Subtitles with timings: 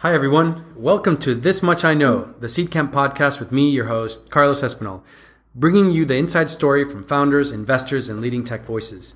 [0.00, 0.74] Hi, everyone.
[0.76, 5.00] Welcome to This Much I Know, the Seedcamp podcast with me, your host, Carlos Espinal,
[5.54, 9.14] bringing you the inside story from founders, investors, and leading tech voices.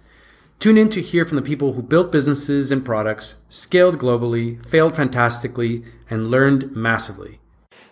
[0.59, 4.97] Tune in to hear from the people who built businesses and products, scaled globally, failed
[4.97, 7.41] fantastically, and learned massively.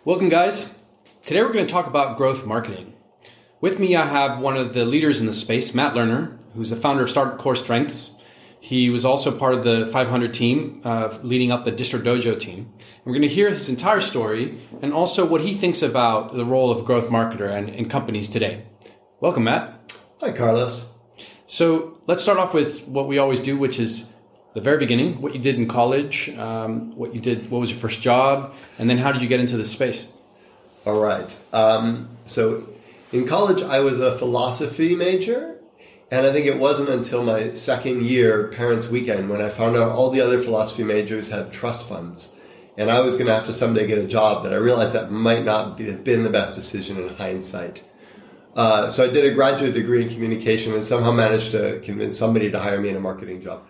[0.07, 0.75] Welcome, guys.
[1.23, 2.95] Today we're going to talk about growth marketing.
[3.61, 6.77] With me, I have one of the leaders in the space, Matt Lerner, who's the
[6.77, 8.14] founder of Startup Core Strengths,
[8.61, 12.73] he was also part of the 500 team, uh, leading up the Distro Dojo team.
[13.09, 16.70] We're going to hear his entire story and also what he thinks about the role
[16.70, 18.64] of growth marketer and in companies today.
[19.19, 19.95] Welcome, Matt.
[20.20, 20.91] Hi, Carlos.
[21.47, 24.12] So let's start off with what we always do, which is
[24.52, 27.80] the very beginning, what you did in college, um, what you did, what was your
[27.80, 30.06] first job, and then how did you get into this space?
[30.84, 31.34] All right.
[31.55, 32.69] Um, so
[33.11, 35.56] in college, I was a philosophy major
[36.11, 39.92] and I think it wasn't until my second year, Parents Weekend, when I found out
[39.92, 42.34] all the other philosophy majors had trust funds.
[42.78, 45.10] And I was going to have to someday get a job that I realized that
[45.10, 47.83] might not be, have been the best decision in hindsight.
[48.55, 52.53] Uh, so I did a graduate degree in communication and somehow managed to convince somebody
[52.53, 53.66] to hire me in a marketing job.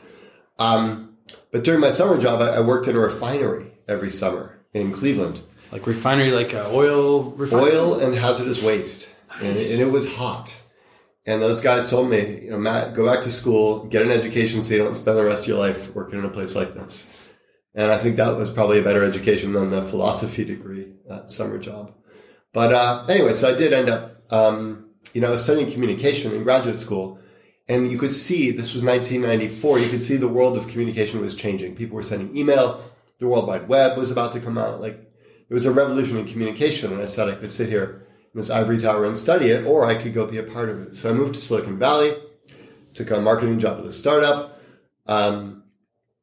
[0.58, 1.16] Um,
[1.50, 5.40] but during my summer job, I, I, worked in a refinery every summer in Cleveland.
[5.72, 7.70] Like refinery, like uh, oil refinery?
[7.70, 9.08] Oil and hazardous waste.
[9.30, 9.42] Nice.
[9.42, 10.60] And, and it was hot.
[11.24, 14.60] And those guys told me, you know, Matt, go back to school, get an education
[14.60, 17.27] so you don't spend the rest of your life working in a place like this.
[17.78, 21.58] And I think that was probably a better education than the philosophy degree, that summer
[21.60, 21.94] job.
[22.52, 26.80] But uh, anyway, so I did end up, um, you know, studying communication in graduate
[26.80, 27.20] school.
[27.68, 31.36] And you could see, this was 1994, you could see the world of communication was
[31.36, 31.76] changing.
[31.76, 32.82] People were sending email,
[33.20, 34.80] the World Wide Web was about to come out.
[34.80, 35.00] Like,
[35.48, 36.92] it was a revolution in communication.
[36.92, 39.84] And I said I could sit here in this ivory tower and study it, or
[39.84, 40.96] I could go be a part of it.
[40.96, 42.16] So I moved to Silicon Valley,
[42.92, 44.60] took a marketing job at a startup.
[45.06, 45.62] Um,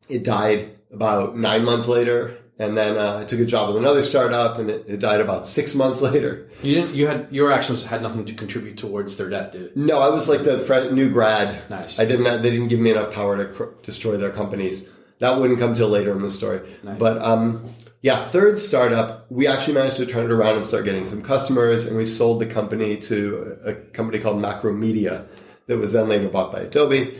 [0.10, 4.02] it died about nine months later, and then uh, I took a job with another
[4.02, 6.50] startup, and it, it, died about six months later.
[6.62, 6.96] You didn't.
[6.96, 9.78] You had your actions had nothing to contribute towards their death, did it?
[9.78, 11.70] No, I was like the new grad.
[11.70, 12.00] Nice.
[12.00, 12.24] I didn't.
[12.42, 14.88] They didn't give me enough power to cr- destroy their companies.
[15.20, 16.62] That wouldn't come till later in the story.
[16.84, 17.00] Nice.
[17.00, 17.70] But um,
[18.02, 21.88] yeah, third startup, we actually managed to turn it around and start getting some customers,
[21.88, 25.28] and we sold the company to a company called Macromedia
[25.68, 27.18] that was then later bought by Adobe.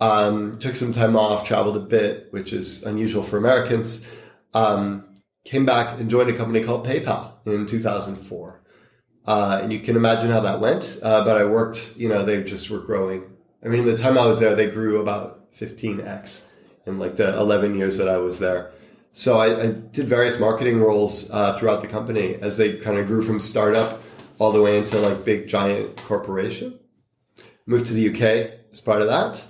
[0.00, 4.06] Um, took some time off, traveled a bit, which is unusual for Americans.
[4.52, 5.04] Um,
[5.44, 8.60] came back and joined a company called PayPal in 2004.
[9.26, 10.98] Uh, and you can imagine how that went.
[11.02, 13.24] Uh, but I worked, you know, they just were growing.
[13.64, 16.46] I mean, the time I was there, they grew about 15x
[16.86, 18.72] in like the 11 years that I was there.
[19.12, 23.06] So I, I did various marketing roles uh, throughout the company as they kind of
[23.06, 24.02] grew from startup
[24.38, 26.78] all the way into like big giant corporation.
[27.64, 29.42] Moved to the UK as part of that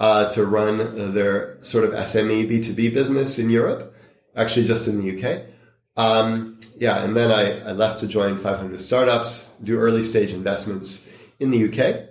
[0.00, 3.94] uh, to run their sort of SME B2B business in Europe,
[4.34, 5.42] actually just in the UK.
[5.96, 11.08] Um, yeah, and then I, I left to join 500 startups, do early stage investments
[11.38, 12.06] in the UK.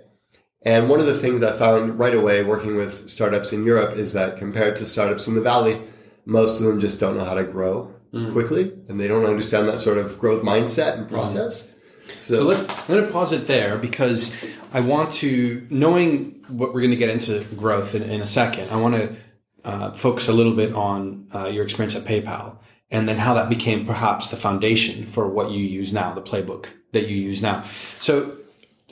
[0.62, 4.12] And one of the things I found right away working with startups in Europe is
[4.12, 5.80] that compared to startups in the Valley,
[6.26, 8.30] most of them just don't know how to grow mm.
[8.30, 11.66] quickly and they don't understand that sort of growth mindset and process.
[11.66, 11.74] Mm.
[12.20, 14.34] So, so, let's I'm going to pause it there because
[14.72, 18.70] I want to knowing what we're going to get into growth in, in a second.
[18.70, 19.16] I want to
[19.64, 22.58] uh, focus a little bit on uh, your experience at PayPal
[22.90, 26.66] and then how that became perhaps the foundation for what you use now, the playbook
[26.92, 27.64] that you use now.
[27.98, 28.38] So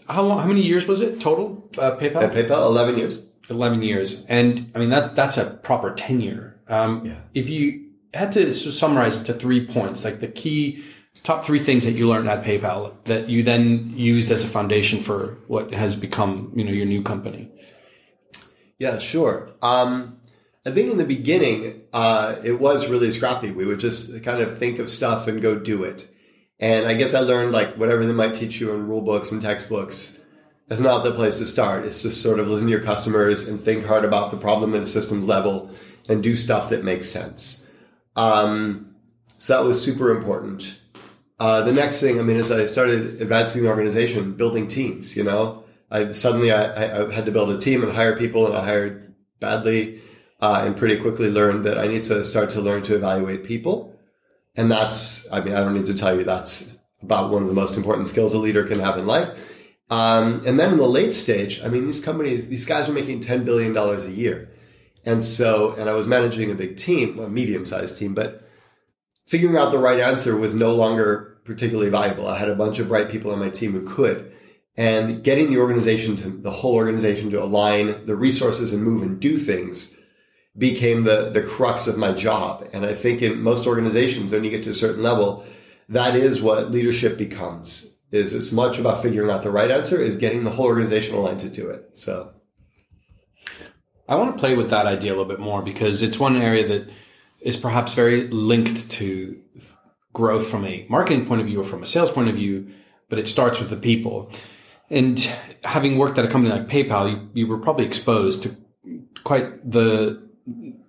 [0.09, 0.41] how long?
[0.41, 1.69] How many years was it total?
[1.79, 2.23] Uh, PayPal.
[2.23, 3.21] At PayPal, eleven years.
[3.51, 7.15] Eleven years, and I mean that that's a proper tenure um, yeah.
[7.35, 10.85] If you had to summarize it to three points, like the key
[11.23, 15.01] top three things that you learned at PayPal that you then used as a foundation
[15.01, 17.51] for what has become, you know, your new company.
[18.79, 19.51] Yeah, sure.
[19.61, 20.21] Um,
[20.65, 23.51] I think in the beginning, uh, it was really scrappy.
[23.51, 26.09] We would just kind of think of stuff and go do it.
[26.61, 29.41] And I guess I learned like whatever they might teach you in rule books and
[29.41, 30.19] textbooks
[30.69, 31.85] is not the place to start.
[31.85, 34.83] It's just sort of listen to your customers and think hard about the problem at
[34.83, 35.71] a systems level
[36.09, 37.67] and do stuff that makes sense.
[38.17, 38.97] Um,
[39.39, 40.81] so that was super important.
[41.39, 45.23] Uh, the next thing, I mean, is I started advancing the organization, building teams, you
[45.23, 48.65] know, I suddenly, I, I had to build a team and hire people and I
[48.65, 50.03] hired badly,
[50.41, 53.95] uh, and pretty quickly learned that I need to start to learn to evaluate people.
[54.57, 57.55] And that's, I mean, I don't need to tell you that's about one of the
[57.55, 59.31] most important skills a leader can have in life.
[59.91, 63.21] Um, and then in the late stage, I mean, these companies, these guys are making
[63.21, 64.51] $10 billion a year.
[65.05, 68.48] And so, and I was managing a big team, a medium sized team, but
[69.29, 72.27] figuring out the right answer was no longer particularly valuable.
[72.27, 74.33] I had a bunch of bright people on my team who could.
[74.75, 79.21] And getting the organization to, the whole organization to align the resources and move and
[79.21, 79.97] do things
[80.57, 82.67] became the, the crux of my job.
[82.73, 85.45] And I think in most organizations, when you get to a certain level,
[85.91, 90.17] that is what leadership becomes is as much about figuring out the right answer as
[90.17, 91.91] getting the whole organization aligned to do it.
[91.99, 92.33] So
[94.09, 96.67] I want to play with that idea a little bit more because it's one area
[96.69, 96.91] that
[97.41, 99.41] is perhaps very linked to
[100.13, 102.69] growth from a marketing point of view or from a sales point of view,
[103.09, 104.31] but it starts with the people.
[104.91, 105.21] And
[105.65, 108.57] having worked at a company like PayPal, you, you were probably exposed to
[109.25, 110.27] quite the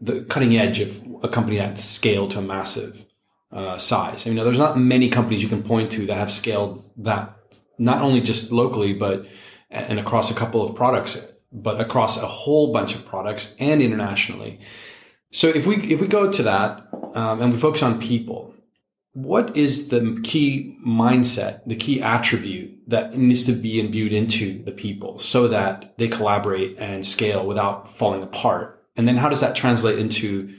[0.02, 3.06] the cutting edge of a company that scaled to a massive
[3.52, 4.26] uh, size.
[4.26, 7.36] I mean, there's not many companies you can point to that have scaled that,
[7.78, 9.26] not only just locally, but
[9.70, 14.60] and across a couple of products, but across a whole bunch of products and internationally.
[15.32, 18.54] So if we if we go to that um, and we focus on people,
[19.14, 24.72] what is the key mindset, the key attribute that needs to be imbued into the
[24.72, 28.84] people so that they collaborate and scale without falling apart?
[28.96, 30.54] And then how does that translate into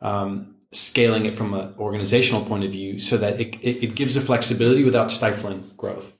[0.00, 4.14] um, scaling it from an organizational point of view so that it, it, it gives
[4.14, 6.12] the flexibility without stifling growth?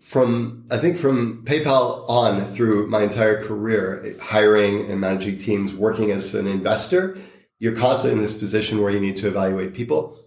[0.00, 6.10] From, I think from PayPal on through my entire career, hiring and managing teams, working
[6.10, 7.16] as an investor,
[7.62, 10.18] you're constantly in this position where you need to evaluate people.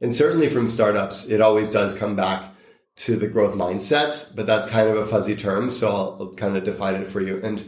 [0.00, 2.42] And certainly from startups, it always does come back
[2.96, 5.70] to the growth mindset, but that's kind of a fuzzy term.
[5.70, 7.42] So I'll, kind of define it for you.
[7.44, 7.60] And,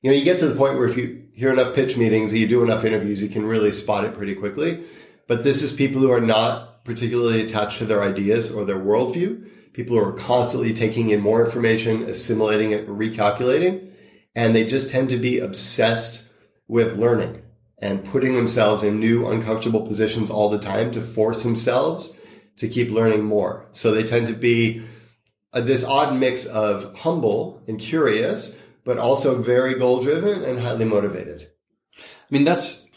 [0.00, 2.46] you know, you get to the point where if you hear enough pitch meetings, you
[2.46, 4.84] do enough interviews, you can really spot it pretty quickly.
[5.26, 9.72] But this is people who are not particularly attached to their ideas or their worldview.
[9.72, 13.90] People who are constantly taking in more information, assimilating it, recalculating.
[14.36, 16.30] And they just tend to be obsessed
[16.68, 17.42] with learning
[17.80, 22.18] and putting themselves in new uncomfortable positions all the time to force themselves
[22.56, 23.66] to keep learning more.
[23.70, 24.84] So they tend to be
[25.52, 30.84] uh, this odd mix of humble and curious, but also very goal driven and highly
[30.84, 31.50] motivated.
[31.96, 32.88] I mean, that's,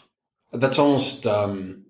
[0.52, 1.86] that's almost, um,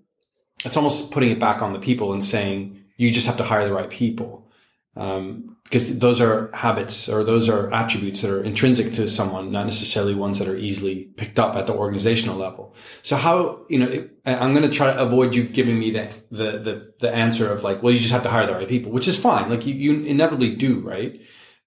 [0.64, 3.66] it's almost putting it back on the people and saying, you just have to hire
[3.66, 4.50] the right people.
[4.96, 9.64] Um, because those are habits or those are attributes that are intrinsic to someone, not
[9.64, 12.74] necessarily ones that are easily picked up at the organizational level.
[13.00, 16.14] So how, you know, it, I'm going to try to avoid you giving me the,
[16.30, 18.92] the, the, the answer of like, well, you just have to hire the right people,
[18.92, 19.48] which is fine.
[19.48, 21.18] Like you, you inevitably do, right?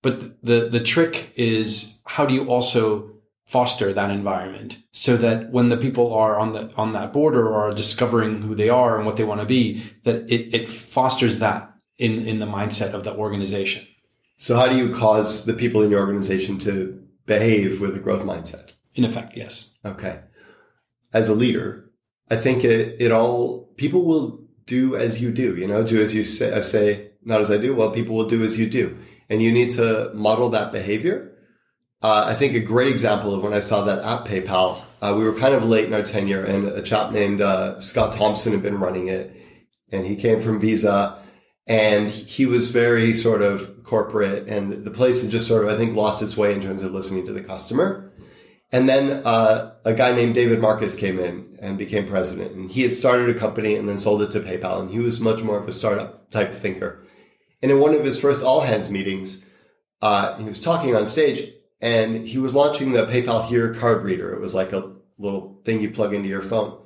[0.04, 3.12] But the, the trick is how do you also
[3.48, 7.70] foster that environment so that when the people are on the, on that border or
[7.70, 11.40] are discovering who they are and what they want to be, that it, it fosters
[11.40, 13.88] that in, in the mindset of the organization.
[14.38, 18.24] So how do you cause the people in your organization to behave with a growth
[18.24, 18.74] mindset?
[18.94, 19.76] In effect, yes.
[19.84, 20.20] Okay.
[21.14, 21.90] As a leader,
[22.30, 26.16] I think it, it all, people will do as you do, you know, do as
[26.16, 27.76] you say, I say, not as I do.
[27.76, 28.98] Well, people will do as you do.
[29.30, 31.32] And you need to model that behavior.
[32.02, 35.24] Uh, I think a great example of when I saw that at PayPal, uh, we
[35.24, 38.62] were kind of late in our tenure and a chap named uh, Scott Thompson had
[38.62, 39.36] been running it
[39.92, 41.20] and he came from Visa
[41.68, 45.78] and he was very sort of corporate and the place had just sort of, I
[45.78, 48.12] think, lost its way in terms of listening to the customer.
[48.72, 52.54] And then uh, a guy named David Marcus came in and became president.
[52.54, 54.82] And he had started a company and then sold it to PayPal.
[54.82, 57.06] And he was much more of a startup type thinker.
[57.62, 59.46] And in one of his first all hands meetings,
[60.02, 64.34] uh, he was talking on stage and he was launching the PayPal Here card reader.
[64.34, 66.78] It was like a little thing you plug into your phone.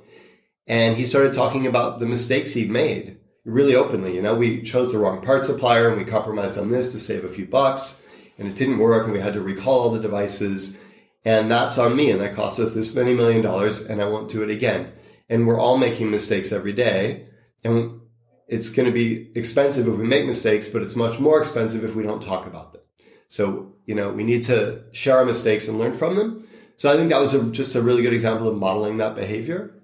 [0.66, 4.14] And he started talking about the mistakes he'd made really openly.
[4.14, 7.24] You know, we chose the wrong part supplier and we compromised on this to save
[7.24, 8.02] a few bucks
[8.38, 10.78] and it didn't work and we had to recall all the devices.
[11.24, 14.30] And that's on me and that cost us this many million dollars and I won't
[14.30, 14.92] do it again.
[15.28, 17.26] And we're all making mistakes every day.
[17.64, 18.00] And
[18.48, 21.94] it's going to be expensive if we make mistakes, but it's much more expensive if
[21.94, 22.82] we don't talk about them.
[23.28, 26.48] So, you know, we need to share our mistakes and learn from them.
[26.74, 29.74] So I think that was a, just a really good example of modeling that behavior.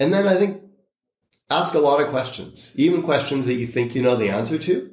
[0.00, 0.62] And then I think
[1.50, 4.90] ask a lot of questions, even questions that you think you know the answer to,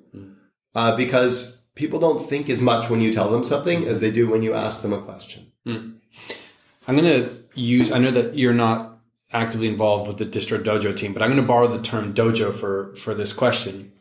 [0.74, 4.29] uh, because people don't think as much when you tell them something as they do
[4.29, 5.51] when you ask them a question.
[5.65, 5.95] Mm.
[6.88, 9.00] I'm going to use, I know that you're not
[9.31, 12.53] actively involved with the distro dojo team, but I'm going to borrow the term dojo
[12.53, 13.91] for, for this question.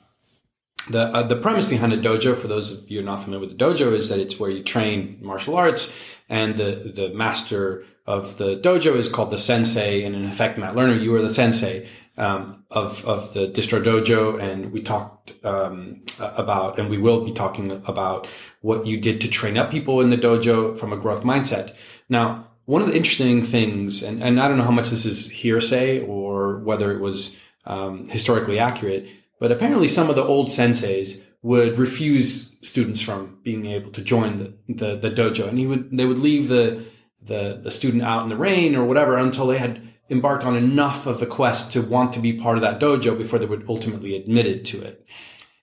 [0.90, 3.64] The, uh, the premise behind a dojo, for those of you not familiar with the
[3.64, 5.96] dojo, is that it's where you train martial arts
[6.28, 10.04] and the, the master of the dojo is called the sensei.
[10.04, 14.40] And in effect, Matt Lerner, you are the sensei um, of of the distro dojo,
[14.40, 18.26] and we talked um, about, and we will be talking about
[18.60, 21.74] what you did to train up people in the dojo from a growth mindset.
[22.08, 25.30] Now, one of the interesting things, and, and I don't know how much this is
[25.30, 29.06] hearsay or whether it was um, historically accurate,
[29.40, 34.38] but apparently some of the old senseis would refuse students from being able to join
[34.38, 36.84] the, the, the dojo, and he would they would leave the
[37.20, 41.06] the the student out in the rain or whatever until they had embarked on enough
[41.06, 44.14] of a quest to want to be part of that dojo before they would ultimately
[44.16, 45.06] admitted to it.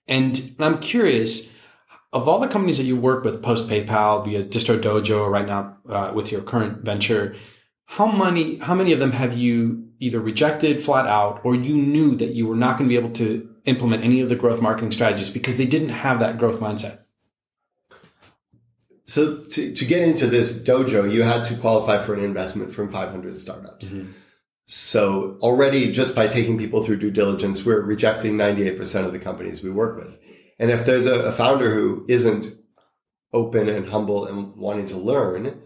[0.08, 1.48] And I'm curious,
[2.12, 5.76] of all the companies that you work with post PayPal via Distro Dojo right now
[5.88, 7.36] uh, with your current venture,
[7.86, 12.16] how many how many of them have you either rejected flat out or you knew
[12.16, 14.90] that you were not going to be able to implement any of the growth marketing
[14.90, 17.00] strategies because they didn't have that growth mindset?
[19.06, 22.90] So to, to get into this dojo, you had to qualify for an investment from
[22.90, 23.90] 500 startups.
[23.90, 24.12] Mm-hmm.
[24.72, 29.62] So already just by taking people through due diligence, we're rejecting 98% of the companies
[29.62, 30.18] we work with.
[30.58, 32.46] And if there's a, a founder who isn't
[33.34, 35.60] open and humble and wanting to learn,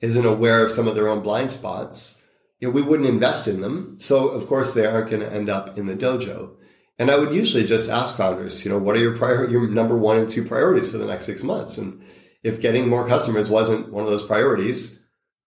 [0.00, 2.22] isn't aware of some of their own blind spots,
[2.60, 3.96] you know, we wouldn't invest in them.
[3.98, 6.54] So of course they aren't going to end up in the dojo.
[7.00, 9.96] And I would usually just ask founders, you know, what are your prior, your number
[9.98, 11.78] one and two priorities for the next six months?
[11.78, 12.00] And
[12.44, 15.01] if getting more customers wasn't one of those priorities,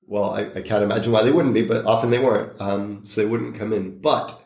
[0.08, 2.60] well, I, I can't imagine why they wouldn't be, but often they weren't.
[2.62, 4.00] Um, so they wouldn't come in.
[4.00, 4.40] But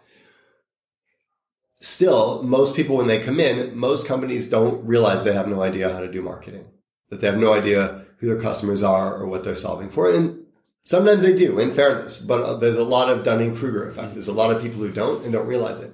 [1.79, 5.91] still, most people, when they come in, most companies don't realize they have no idea
[5.91, 6.65] how to do marketing,
[7.09, 10.09] that they have no idea who their customers are or what they're solving for.
[10.09, 10.45] And
[10.83, 14.13] sometimes they do, in fairness, but uh, there's a lot of Dunning Kruger effect.
[14.13, 15.93] There's a lot of people who don't and don't realize it.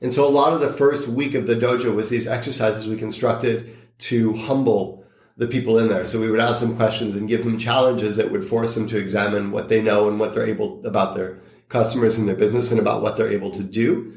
[0.00, 2.96] And so a lot of the first week of the dojo was these exercises we
[2.96, 4.97] constructed to humble
[5.38, 6.04] the people in there.
[6.04, 8.98] So we would ask them questions and give them challenges that would force them to
[8.98, 12.80] examine what they know and what they're able about their customers and their business and
[12.80, 14.12] about what they're able to do.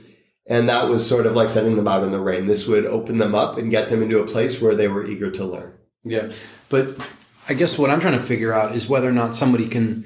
[0.48, 2.48] And that was sort of like sending them out in the rain.
[2.48, 5.30] This would open them up and get them into a place where they were eager
[5.30, 5.74] to learn.
[6.04, 6.32] Yeah.
[6.70, 6.98] But
[7.48, 10.06] I guess what I'm trying to figure out is whether or not somebody can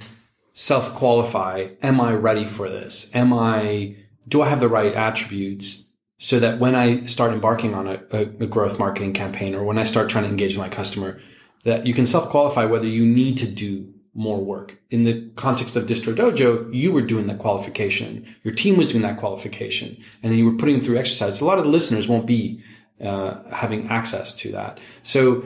[0.52, 1.70] self qualify.
[1.82, 3.10] Am I ready for this?
[3.14, 3.96] Am I,
[4.28, 5.85] do I have the right attributes?
[6.18, 9.78] So that when I start embarking on a, a, a, growth marketing campaign or when
[9.78, 11.20] I start trying to engage my customer,
[11.64, 14.78] that you can self qualify whether you need to do more work.
[14.90, 18.26] In the context of Distro Dojo, you were doing that qualification.
[18.44, 21.42] Your team was doing that qualification and then you were putting them through exercise.
[21.42, 22.64] A lot of the listeners won't be
[23.04, 24.80] uh, having access to that.
[25.04, 25.44] So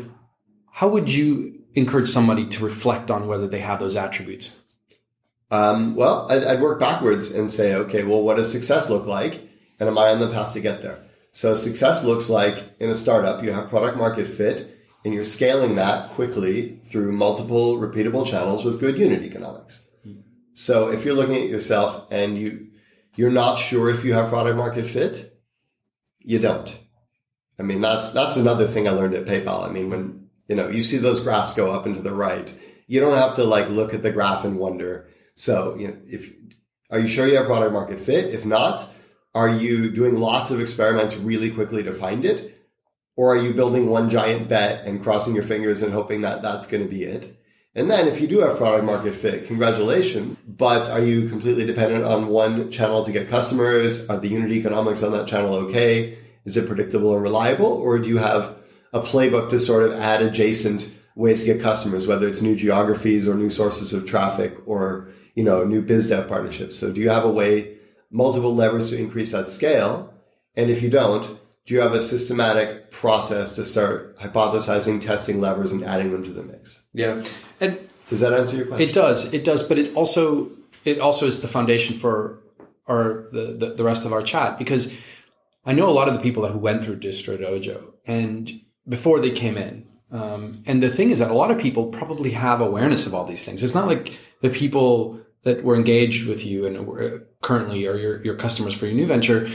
[0.72, 4.52] how would you encourage somebody to reflect on whether they have those attributes?
[5.50, 9.49] Um, well, I'd, I'd work backwards and say, okay, well, what does success look like?
[9.80, 11.00] And am I on the path to get there?
[11.32, 15.76] So success looks like in a startup, you have product market fit and you're scaling
[15.76, 19.90] that quickly through multiple repeatable channels with good unit economics.
[20.54, 22.68] So if you're looking at yourself and you,
[23.16, 25.40] you're not sure if you have product market fit,
[26.20, 26.78] you don't.
[27.58, 29.68] I mean, that's, that's another thing I learned at PayPal.
[29.68, 32.54] I mean, when, you know, you see those graphs go up and to the right,
[32.88, 35.10] you don't have to like look at the graph and wonder.
[35.36, 36.30] So, you know, if,
[36.90, 38.34] are you sure you have product market fit?
[38.34, 38.86] If not,
[39.36, 42.56] are you doing lots of experiments really quickly to find it?
[43.16, 46.66] Or are you building one giant bet and crossing your fingers and hoping that that's
[46.66, 47.36] going to be it?
[47.76, 50.38] And then if you do have product market fit, congratulations.
[50.48, 54.10] But are you completely dependent on one channel to get customers?
[54.10, 56.18] Are the unit economics on that channel okay?
[56.46, 57.72] Is it predictable and reliable?
[57.72, 58.56] Or do you have
[58.94, 63.28] a playbook to sort of add adjacent ways to get customers, whether it's new geographies
[63.28, 66.80] or new sources of traffic or, you know, new biz dev partnerships?
[66.80, 67.79] So do you have a way
[68.12, 70.14] multiple levers to increase that scale?
[70.56, 71.24] And if you don't,
[71.66, 76.32] do you have a systematic process to start hypothesizing, testing levers, and adding them to
[76.32, 76.84] the mix?
[76.94, 77.24] Yeah,
[77.60, 77.78] and
[78.10, 78.90] does that answer your question?
[78.90, 79.34] It does.
[79.34, 79.64] It does.
[79.64, 80.52] But it also
[80.84, 82.40] it also is the foundation for
[82.88, 84.92] our the, the, the rest of our chat because
[85.66, 89.32] I know a lot of the people who went through Distro Dojo and before they
[89.32, 89.86] came in.
[90.12, 93.26] Um, and the thing is that a lot of people probably have awareness of all
[93.26, 93.62] these things.
[93.62, 98.36] It's not like the people that were engaged with you and currently or your, your
[98.36, 99.50] customers for your new venture,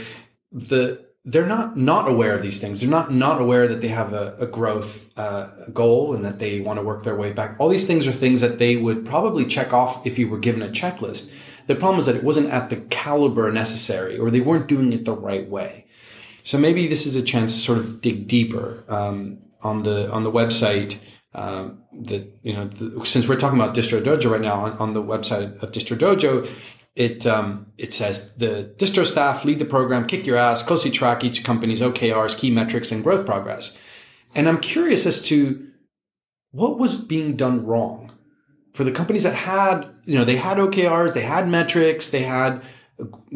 [0.51, 2.79] the they're not not aware of these things.
[2.79, 6.61] They're not not aware that they have a, a growth uh, goal and that they
[6.61, 7.55] want to work their way back.
[7.59, 10.61] All these things are things that they would probably check off if you were given
[10.61, 11.33] a checklist.
[11.65, 15.05] The problem is that it wasn't at the caliber necessary, or they weren't doing it
[15.05, 15.87] the right way.
[16.43, 20.23] So maybe this is a chance to sort of dig deeper um, on the on
[20.23, 20.99] the website
[21.35, 24.93] um, the you know the, since we're talking about Distro Dojo right now on, on
[24.93, 26.49] the website of Distro Dojo,
[26.95, 31.23] it um, it says the distro staff lead the program, kick your ass, closely track
[31.23, 33.77] each company's OKRs, key metrics, and growth progress.
[34.33, 35.67] And I'm curious as to
[36.51, 38.11] what was being done wrong
[38.73, 42.61] for the companies that had you know they had OKRs, they had metrics, they had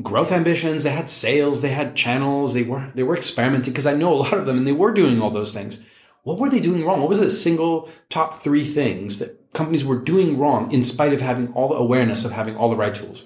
[0.01, 3.93] growth ambitions, they had sales, they had channels, they were they were experimenting because I
[3.93, 5.85] know a lot of them and they were doing all those things
[6.23, 6.99] what were they doing wrong?
[6.99, 11.21] What was the single top three things that companies were doing wrong in spite of
[11.21, 13.25] having all the awareness of having all the right tools?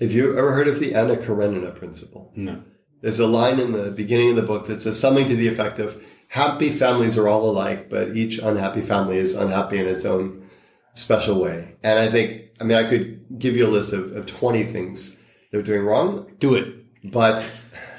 [0.00, 2.32] Have you ever heard of the Anna Karenina principle?
[2.36, 2.62] No.
[3.00, 5.78] There's a line in the beginning of the book that says something to the effect
[5.78, 10.48] of happy families are all alike, but each unhappy family is unhappy in its own
[10.94, 11.76] special way.
[11.82, 15.18] And I think, I mean, I could give you a list of, of 20 things
[15.50, 16.30] they're doing wrong.
[16.38, 16.84] Do it.
[17.04, 17.50] But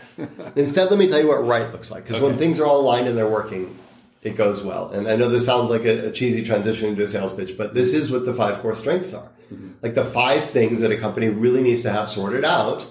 [0.55, 2.03] instead, let me tell you what right looks like.
[2.03, 2.25] Because okay.
[2.25, 3.77] when things are all aligned and they're working,
[4.21, 4.89] it goes well.
[4.89, 7.73] And I know this sounds like a, a, cheesy transition into a sales pitch, but
[7.73, 9.31] this is what the five core strengths are.
[9.53, 9.71] Mm-hmm.
[9.81, 12.85] Like the five things that a company really needs to have sorted out.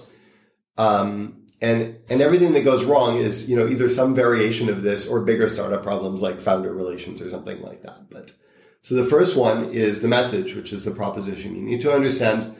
[0.77, 5.07] Um, and, and everything that goes wrong is, you know, either some variation of this
[5.07, 8.09] or bigger startup problems like founder relations or something like that.
[8.09, 8.33] But
[8.81, 11.55] so the first one is the message, which is the proposition.
[11.55, 12.55] You need to understand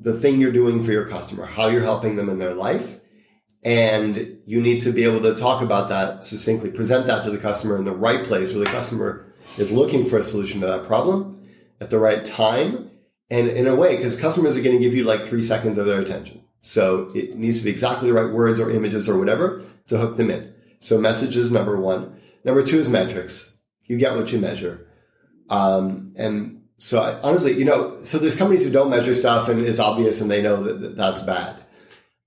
[0.00, 2.99] the thing you're doing for your customer, how you're helping them in their life.
[3.62, 7.38] And you need to be able to talk about that succinctly, present that to the
[7.38, 9.26] customer in the right place where the customer
[9.58, 11.42] is looking for a solution to that problem
[11.80, 12.90] at the right time.
[13.30, 15.86] And in a way, because customers are going to give you like three seconds of
[15.86, 16.42] their attention.
[16.62, 20.16] So it needs to be exactly the right words or images or whatever to hook
[20.16, 20.52] them in.
[20.78, 22.18] So message is number one.
[22.44, 23.56] Number two is metrics.
[23.84, 24.86] You get what you measure.
[25.48, 29.60] Um, and so I, honestly, you know, so there's companies who don't measure stuff and
[29.60, 31.56] it's obvious and they know that, that that's bad.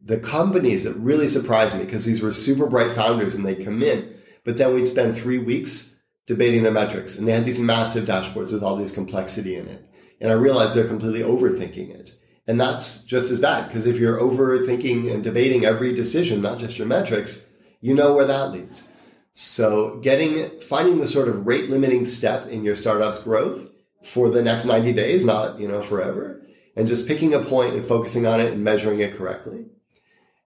[0.05, 3.81] The companies that really surprised me because these were super bright founders and they come
[3.81, 8.05] in, but then we'd spend three weeks debating their metrics and they had these massive
[8.05, 9.89] dashboards with all this complexity in it.
[10.19, 12.15] And I realized they're completely overthinking it.
[12.47, 16.77] And that's just as bad because if you're overthinking and debating every decision, not just
[16.77, 17.45] your metrics,
[17.79, 18.89] you know where that leads.
[19.33, 23.69] So getting, finding the sort of rate limiting step in your startup's growth
[24.03, 26.45] for the next 90 days, not, you know, forever,
[26.75, 29.65] and just picking a point and focusing on it and measuring it correctly.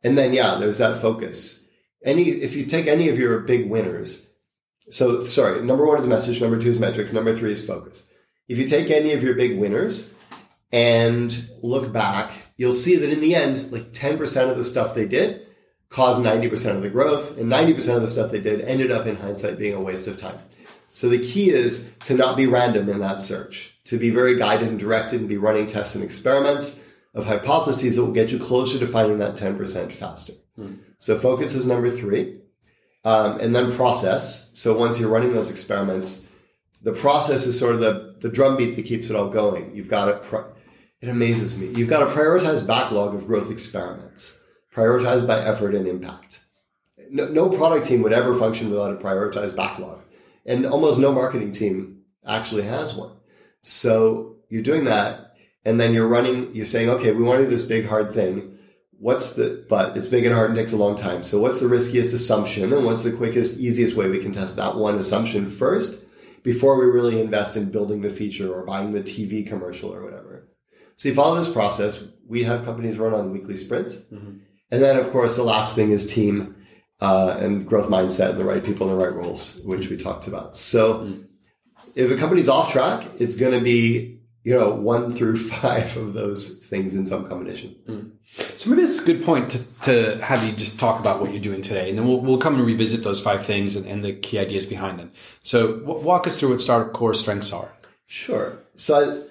[0.07, 1.67] And then, yeah, there's that focus.
[2.01, 4.33] Any, if you take any of your big winners,
[4.89, 8.09] so sorry, number one is message, number two is metrics, number three is focus.
[8.47, 10.15] If you take any of your big winners
[10.71, 15.05] and look back, you'll see that in the end, like 10% of the stuff they
[15.05, 15.45] did
[15.89, 19.17] caused 90% of the growth, and 90% of the stuff they did ended up in
[19.17, 20.39] hindsight being a waste of time.
[20.93, 24.69] So the key is to not be random in that search, to be very guided
[24.69, 26.81] and directed and be running tests and experiments
[27.17, 30.33] of hypotheses that will get you closer to finding that 10% faster.
[30.55, 30.75] Hmm.
[30.99, 32.37] So focus is number three.
[33.03, 34.51] Um, and then process.
[34.53, 36.27] So once you're running those experiments,
[36.81, 39.73] the process is sort of the, the drumbeat that keeps it all going.
[39.73, 40.51] You've got to, pro-
[41.01, 41.67] it amazes me.
[41.67, 46.43] You've got a prioritized backlog of growth experiments prioritized by effort and impact.
[47.09, 50.03] No, no, product team would ever function without a prioritized backlog.
[50.45, 53.11] And almost no marketing team actually has one.
[53.61, 55.26] So you're doing that.
[55.67, 58.57] And then you're running, you're saying, okay, we want to do this big, hard thing.
[58.99, 61.23] What's the, but it's big and hard and takes a long time.
[61.23, 62.73] So what's the riskiest assumption?
[62.73, 66.07] And what's the quickest, easiest way we can test that one assumption first
[66.41, 70.47] before we really invest in building the feature or buying the TV commercial or whatever?
[70.95, 72.03] So you follow this process.
[72.25, 73.97] We have companies run on weekly sprints.
[73.97, 74.37] Mm-hmm
[74.69, 76.55] and then, of course, the last thing is team
[76.99, 80.27] uh, and growth mindset and the right people in the right roles, which we talked
[80.27, 80.55] about.
[80.55, 81.25] So mm.
[81.95, 84.16] if a company's off track, it's going to be,
[84.47, 87.75] you know, one through five of those things in some combination.
[87.85, 88.11] Mm.
[88.55, 91.31] So maybe this is a good point to, to have you just talk about what
[91.31, 94.05] you're doing today, and then we'll, we'll come and revisit those five things and, and
[94.05, 95.11] the key ideas behind them.
[95.43, 97.73] So w- walk us through what Startup Core strengths are.
[98.05, 98.57] Sure.
[98.75, 99.27] So I,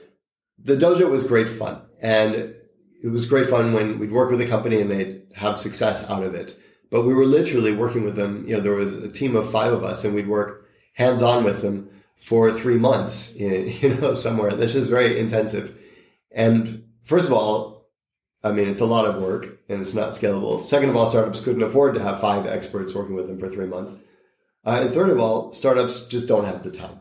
[0.62, 1.80] the dojo was great fun.
[2.02, 2.54] And
[3.02, 6.24] it was great fun when we'd work with a company and they'd have success out
[6.24, 6.54] of it.
[6.90, 8.46] But we were literally working with them.
[8.46, 11.42] You know, there was a team of five of us and we'd work hands on
[11.42, 14.52] with them for three months, you know, somewhere.
[14.52, 15.78] This is very intensive.
[16.30, 17.88] And first of all,
[18.42, 20.64] I mean, it's a lot of work and it's not scalable.
[20.64, 23.66] Second of all, startups couldn't afford to have five experts working with them for three
[23.66, 23.96] months.
[24.64, 27.00] Uh, and third of all, startups just don't have the time.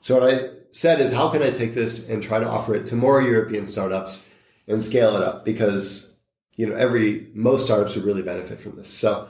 [0.00, 2.86] So what I said is, how can I take this and try to offer it
[2.86, 4.26] to more European startups
[4.68, 6.16] and scale it up because
[6.56, 8.88] you know every most startups would really benefit from this.
[8.88, 9.28] So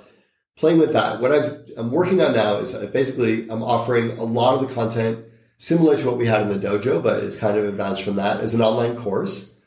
[0.57, 4.55] playing with that, what I've, I'm working on now is basically I'm offering a lot
[4.55, 5.25] of the content
[5.59, 8.41] similar to what we had in the dojo, but it's kind of advanced from that
[8.41, 9.59] as an online course,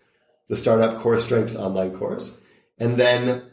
[0.48, 2.40] the Startup Core Strengths online course,
[2.78, 3.44] and then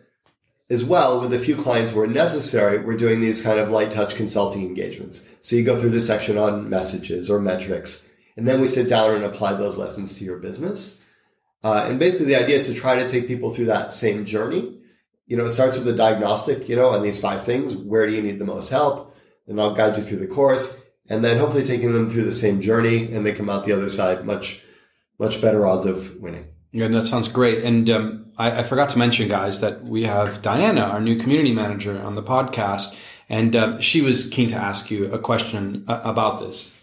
[0.68, 4.16] as well with a few clients where necessary, we're doing these kind of light touch
[4.16, 5.27] consulting engagements.
[5.42, 9.14] So you go through the section on messages or metrics, and then we sit down
[9.14, 11.05] and apply those lessons to your business.
[11.62, 14.79] Uh, and basically, the idea is to try to take people through that same journey.
[15.27, 17.75] You know, it starts with a diagnostic, you know, on these five things.
[17.75, 19.17] Where do you need the most help?
[19.47, 20.85] And I'll guide you through the course.
[21.09, 23.89] And then hopefully taking them through the same journey and they come out the other
[23.89, 24.62] side much,
[25.19, 26.47] much better odds of winning.
[26.73, 27.65] Yeah, that sounds great.
[27.65, 31.55] And um, I, I, forgot to mention, guys, that we have Diana, our new community
[31.55, 32.95] manager, on the podcast,
[33.29, 36.76] and um, she was keen to ask you a question uh, about this.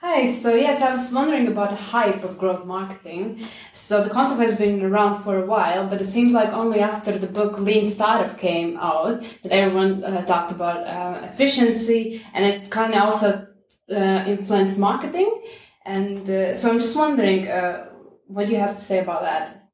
[0.00, 3.44] Hi, so yes, I was wondering about the hype of growth marketing.
[3.72, 7.18] So the concept has been around for a while, but it seems like only after
[7.18, 12.70] the book Lean Startup came out that everyone uh, talked about uh, efficiency and it
[12.70, 13.48] kind of also
[13.90, 15.42] uh, influenced marketing.
[15.84, 17.88] And uh, so I'm just wondering, uh,
[18.28, 19.68] what do you have to say about that?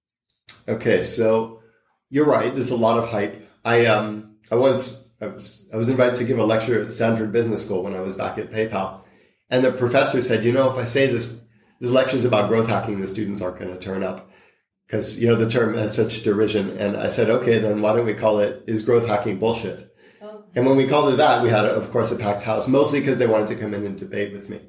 [0.66, 1.60] Okay, so
[2.08, 2.50] you're right.
[2.50, 3.46] There's a lot of hype.
[3.62, 7.30] I um I was I was I was invited to give a lecture at Stanford
[7.30, 9.03] Business School when I was back at PayPal,
[9.54, 11.40] and the professor said, you know, if I say this
[11.78, 14.28] this lecture is about growth hacking, the students aren't going to turn up
[14.84, 16.76] because you know the term has such derision.
[16.76, 19.94] And I said, okay, then why don't we call it is growth hacking bullshit?
[20.20, 20.42] Oh.
[20.56, 23.18] And when we called it that, we had, of course, a packed house, mostly because
[23.18, 24.60] they wanted to come in and debate with me.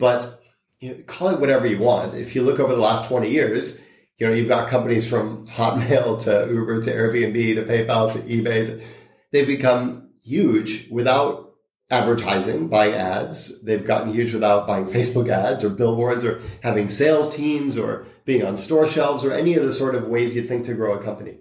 [0.00, 0.40] But
[0.80, 2.14] you know, call it whatever you want.
[2.14, 3.80] If you look over the last 20 years,
[4.18, 8.82] you know, you've got companies from Hotmail to Uber to Airbnb to PayPal to eBay.
[9.30, 11.47] They've become huge without
[11.90, 13.62] advertising, buying ads.
[13.62, 18.44] They've gotten huge without buying Facebook ads or billboards or having sales teams or being
[18.44, 21.02] on store shelves or any of the sort of ways you think to grow a
[21.02, 21.38] company.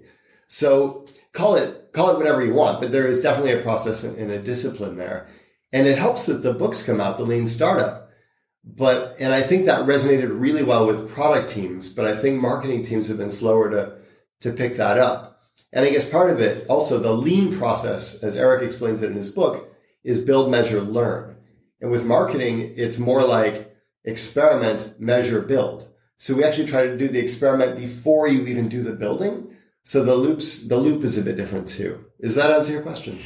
[0.47, 4.31] So call it, call it whatever you want, but there is definitely a process and
[4.31, 5.27] a discipline there.
[5.73, 8.07] And it helps that the books come out, the lean startup
[8.75, 12.83] but, and I think that resonated really well with product teams, but I think marketing
[12.83, 13.93] teams have been slower to,
[14.41, 15.43] to pick that up.
[15.71, 19.15] And I guess part of it also the lean process, as Eric explains it in
[19.15, 19.73] his book,
[20.07, 21.35] is build, measure, learn.
[21.81, 25.89] And with marketing, it's more like experiment, measure, build.
[26.15, 29.53] So we actually try to do the experiment before you even do the building.
[29.83, 32.05] So the loops, the loop is a bit different too.
[32.21, 33.19] Does that answer your question?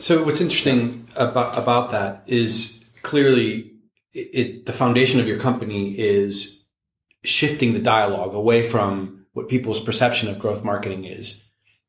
[0.00, 3.74] So what's interesting about, about that is clearly
[4.14, 6.64] it, it, the foundation of your company is
[7.22, 11.44] shifting the dialogue away from what people's perception of growth marketing is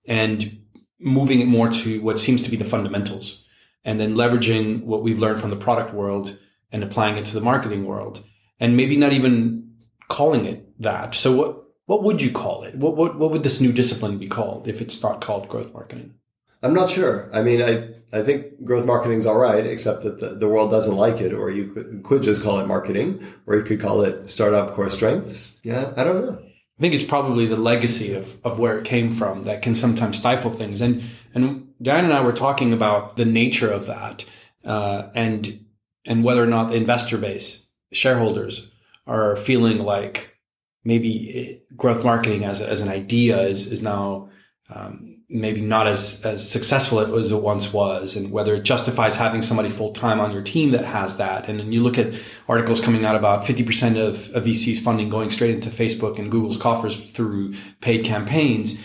[0.06, 0.60] and
[1.00, 3.45] moving it more to what seems to be the fundamentals
[3.86, 6.38] and then leveraging what we've learned from the product world
[6.72, 8.26] and applying it to the marketing world
[8.60, 9.72] and maybe not even
[10.10, 11.16] calling it that.
[11.16, 12.76] So what, what would you call it?
[12.76, 16.16] What, what, what would this new discipline be called if it's not called growth marketing?
[16.64, 17.30] I'm not sure.
[17.32, 20.72] I mean, I, I think growth marketing is all right, except that the, the world
[20.72, 24.02] doesn't like it, or you could, could just call it marketing, or you could call
[24.02, 25.60] it startup core strengths.
[25.64, 26.40] Yeah, I don't know.
[26.42, 30.18] I think it's probably the legacy of, of where it came from that can sometimes
[30.18, 30.82] stifle things.
[30.82, 34.26] And, and Diane and I were talking about the nature of that,
[34.64, 35.66] uh, and,
[36.06, 38.72] and whether or not the investor base, shareholders
[39.08, 40.36] are feeling like
[40.84, 44.30] maybe growth marketing as, as an idea is, is now,
[44.70, 49.42] um, maybe not as, as successful as it once was and whether it justifies having
[49.42, 51.50] somebody full time on your team that has that.
[51.50, 52.14] And then you look at
[52.48, 56.58] articles coming out about 50% of, of VC's funding going straight into Facebook and Google's
[56.58, 58.78] coffers through paid campaigns.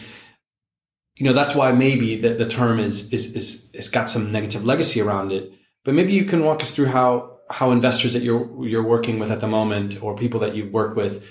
[1.20, 4.64] You know, that's why maybe the, the term is, is, is, it's got some negative
[4.64, 5.52] legacy around it.
[5.84, 9.30] But maybe you can walk us through how, how investors that you're, you're working with
[9.30, 11.22] at the moment or people that you work with,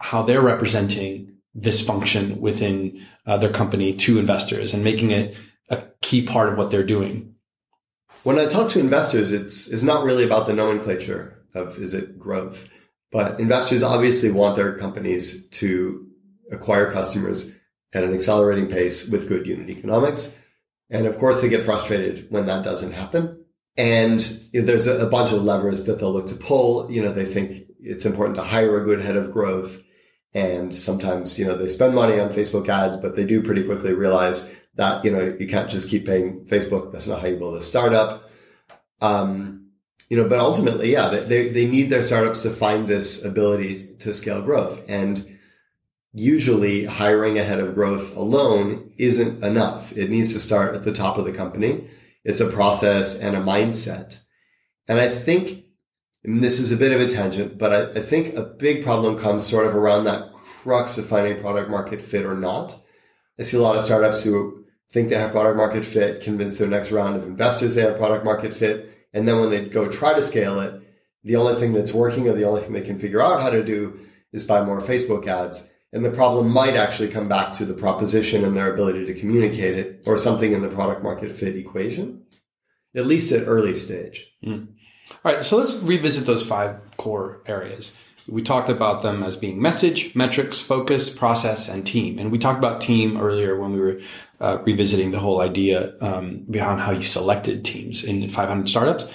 [0.00, 5.34] how they're representing this function within uh, their company to investors and making it
[5.70, 7.34] a key part of what they're doing.
[8.24, 12.18] When I talk to investors, it's it's not really about the nomenclature of is it
[12.18, 12.68] growth,
[13.10, 16.06] but investors obviously want their companies to
[16.52, 17.57] acquire customers
[17.92, 20.38] at an accelerating pace with good unit economics.
[20.90, 23.44] And of course, they get frustrated when that doesn't happen.
[23.76, 24.20] And
[24.52, 26.90] there's a, a bunch of levers that they'll look to pull.
[26.90, 29.82] You know, they think it's important to hire a good head of growth
[30.34, 33.94] and sometimes, you know, they spend money on Facebook ads, but they do pretty quickly
[33.94, 36.92] realize that, you know, you can't just keep paying Facebook.
[36.92, 38.30] That's not how you build a startup.
[39.00, 39.70] Um,
[40.10, 44.14] you know, but ultimately, yeah, they, they need their startups to find this ability to
[44.14, 44.82] scale growth.
[44.88, 45.37] And
[46.12, 49.96] usually hiring a head of growth alone isn't enough.
[49.96, 51.88] It needs to start at the top of the company.
[52.24, 54.20] It's a process and a mindset.
[54.86, 55.64] And I think
[56.24, 59.18] and this is a bit of a tangent, but I, I think a big problem
[59.18, 62.76] comes sort of around that crux of finding product market fit or not.
[63.38, 66.68] I see a lot of startups who think they have product market fit, convince their
[66.68, 68.92] next round of investors they have product market fit.
[69.12, 70.82] And then when they go try to scale it,
[71.22, 73.64] the only thing that's working or the only thing they can figure out how to
[73.64, 74.00] do
[74.32, 75.70] is buy more Facebook ads.
[75.92, 79.78] And the problem might actually come back to the proposition and their ability to communicate
[79.78, 82.24] it or something in the product market fit equation,
[82.94, 84.30] at least at early stage.
[84.44, 84.68] Mm.
[85.24, 87.96] All right, so let's revisit those five core areas.
[88.28, 92.18] We talked about them as being message, metrics, focus, process, and team.
[92.18, 94.00] And we talked about team earlier when we were
[94.38, 99.08] uh, revisiting the whole idea um, behind how you selected teams in 500 startups.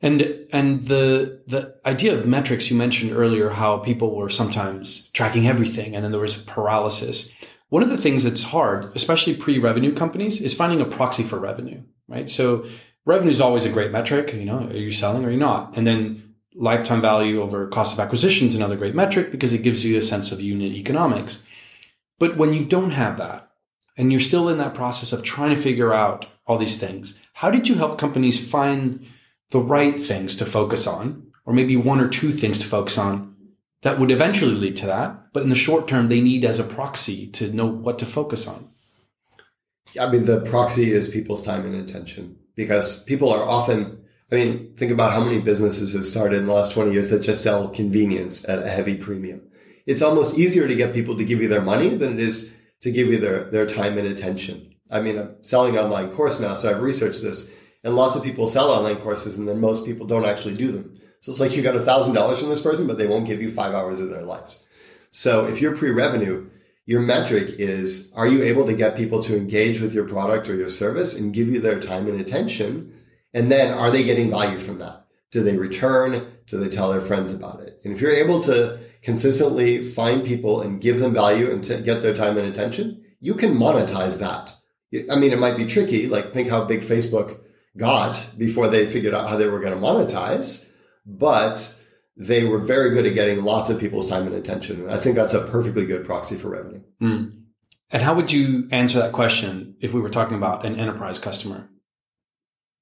[0.00, 5.48] And and the the idea of metrics you mentioned earlier, how people were sometimes tracking
[5.48, 7.30] everything, and then there was paralysis.
[7.68, 11.82] One of the things that's hard, especially pre-revenue companies, is finding a proxy for revenue,
[12.06, 12.30] right?
[12.30, 12.64] So
[13.04, 14.32] revenue is always a great metric.
[14.32, 15.76] You know, are you selling or are you not?
[15.76, 19.84] And then lifetime value over cost of acquisition is another great metric because it gives
[19.84, 21.42] you a sense of unit economics.
[22.18, 23.50] But when you don't have that
[23.96, 27.50] and you're still in that process of trying to figure out all these things, how
[27.50, 29.06] did you help companies find
[29.50, 33.34] the right things to focus on or maybe one or two things to focus on
[33.82, 35.32] that would eventually lead to that.
[35.32, 38.46] But in the short term, they need as a proxy to know what to focus
[38.46, 38.68] on.
[39.98, 44.74] I mean, the proxy is people's time and attention because people are often, I mean,
[44.76, 47.68] think about how many businesses have started in the last 20 years that just sell
[47.68, 49.42] convenience at a heavy premium.
[49.86, 52.90] It's almost easier to get people to give you their money than it is to
[52.90, 54.74] give you their, their time and attention.
[54.90, 58.22] I mean, I'm selling an online course now, so I've researched this and lots of
[58.22, 60.98] people sell online courses and then most people don't actually do them.
[61.20, 63.42] So it's like you got a thousand dollars from this person, but they won't give
[63.42, 64.64] you five hours of their lives.
[65.10, 66.48] So if you're pre-revenue,
[66.86, 70.54] your metric is, are you able to get people to engage with your product or
[70.54, 72.94] your service and give you their time and attention?
[73.34, 75.06] And then are they getting value from that?
[75.30, 76.26] Do they return?
[76.46, 77.80] Do they tell their friends about it?
[77.84, 82.14] And if you're able to consistently find people and give them value and get their
[82.14, 84.54] time and attention, you can monetize that.
[85.10, 86.06] I mean, it might be tricky.
[86.06, 87.38] Like think how big Facebook
[87.78, 90.68] got before they figured out how they were going to monetize,
[91.06, 91.74] but
[92.16, 94.90] they were very good at getting lots of people's time and attention.
[94.90, 96.82] I think that's a perfectly good proxy for revenue.
[97.00, 97.44] Mm.
[97.90, 101.70] And how would you answer that question if we were talking about an enterprise customer?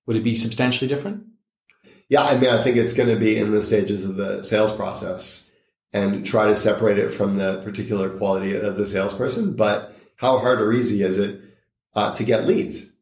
[0.07, 1.25] Would it be substantially different?
[2.09, 4.73] Yeah, I mean, I think it's going to be in the stages of the sales
[4.73, 5.51] process
[5.93, 9.57] and try to separate it from the particular quality of the salesperson.
[9.57, 11.41] But how hard or easy is it
[11.95, 12.93] uh, to get leads?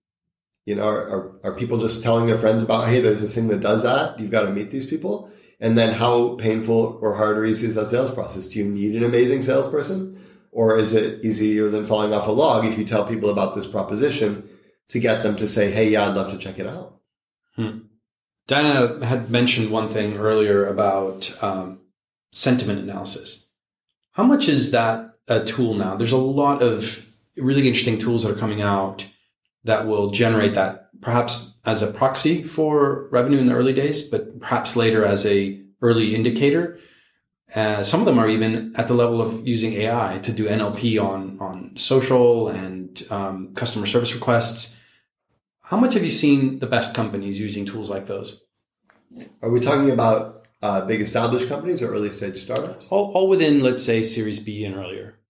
[0.66, 3.48] You know, are, are, are people just telling their friends about, hey, there's this thing
[3.48, 4.18] that does that?
[4.18, 5.31] You've got to meet these people.
[5.61, 8.48] And then how painful or hard or easy is that sales process?
[8.48, 10.20] Do you need an amazing salesperson?
[10.53, 13.66] Or is it easier than falling off a log if you tell people about this
[13.66, 14.48] proposition
[14.88, 17.00] to get them to say, hey, yeah, I'd love to check it out?
[17.57, 17.79] Hmm.
[18.46, 21.81] Diana had mentioned one thing earlier about um,
[22.33, 23.50] sentiment analysis.
[24.12, 25.96] How much is that a tool now?
[25.96, 29.07] There's a lot of really interesting tools that are coming out
[29.64, 34.40] that will generate that perhaps as a proxy for revenue in the early days, but
[34.40, 36.79] perhaps later as a early indicator.
[37.55, 41.00] Uh, some of them are even at the level of using AI to do NLP
[41.00, 44.79] on on social and um, customer service requests.
[45.61, 48.42] How much have you seen the best companies using tools like those?
[49.42, 52.88] Are we talking about uh, big established companies or early stage startups?
[52.88, 55.20] All, all within, let's say, Series B and earlier.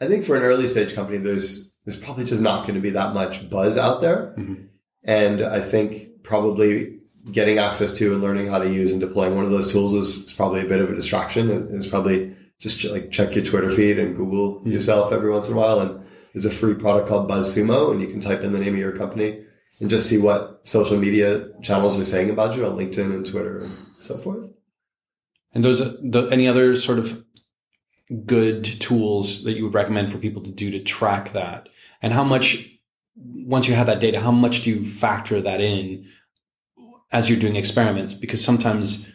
[0.00, 2.90] I think for an early stage company, there's there's probably just not going to be
[2.90, 4.32] that much buzz out there.
[4.38, 4.66] Mm-hmm.
[5.02, 6.98] And I think probably
[7.32, 10.26] getting access to and learning how to use and deploying one of those tools is,
[10.26, 11.68] is probably a bit of a distraction.
[11.74, 14.70] It's probably just like check your Twitter feed and Google mm-hmm.
[14.70, 15.80] yourself every once in a while.
[15.80, 18.78] And there's a free product called BuzzSumo, and you can type in the name of
[18.78, 19.44] your company
[19.80, 23.58] and just see what social media channels are saying about you on LinkedIn and Twitter
[23.58, 24.48] and so forth.
[25.52, 27.24] And those, the, any other sort of
[28.26, 31.68] good tools that you would recommend for people to do to track that?
[32.02, 32.68] And how much,
[33.16, 36.06] once you have that data, how much do you factor that in
[37.12, 38.14] as you're doing experiments?
[38.14, 39.10] Because sometimes,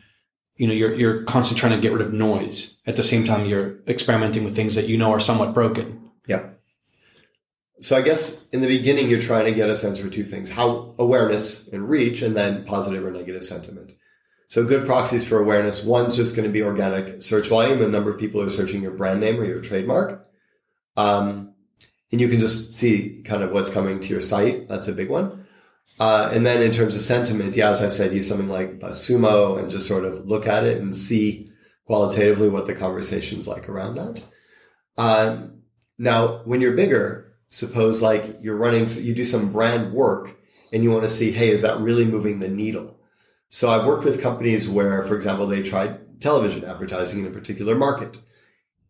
[0.56, 3.46] you know, you're, you're constantly trying to get rid of noise at the same time
[3.46, 6.12] you're experimenting with things that you know are somewhat broken.
[6.28, 6.50] Yeah.
[7.82, 10.50] So I guess in the beginning, you're trying to get a sense for two things,
[10.50, 13.94] how awareness and reach, and then positive or negative sentiment.
[14.48, 15.84] So good proxies for awareness.
[15.84, 18.82] One's just going to be organic search volume, the number of people who are searching
[18.82, 20.28] your brand name or your trademark.
[20.96, 21.55] Um,
[22.12, 24.68] and you can just see kind of what's coming to your site.
[24.68, 25.46] That's a big one.
[26.00, 29.58] Uh, and then in terms of sentiment, yeah, as I said, use something like Sumo
[29.58, 31.52] and just sort of look at it and see
[31.86, 34.26] qualitatively what the conversation's like around that.
[34.98, 35.62] Um,
[35.98, 40.38] now, when you're bigger, suppose like you're running, you do some brand work
[40.74, 43.00] and you want to see, hey, is that really moving the needle?
[43.50, 47.76] So I've worked with companies where, for example, they tried television advertising in a particular
[47.76, 48.18] market.